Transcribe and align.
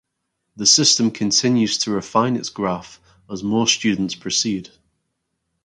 The 0.55 0.65
system 0.65 1.11
continues 1.11 1.77
to 1.77 1.91
refine 1.91 2.35
its 2.35 2.49
graph 2.49 2.99
as 3.29 3.43
more 3.43 3.67
students 3.67 4.15
proceed. 4.15 4.71